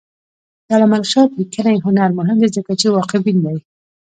د 0.65 0.67
علامه 0.75 0.97
رشاد 1.03 1.29
لیکنی 1.39 1.83
هنر 1.85 2.09
مهم 2.19 2.37
دی 2.41 2.49
ځکه 2.55 2.71
چې 2.79 2.87
واقعبین 2.89 3.37
دی. 3.45 3.57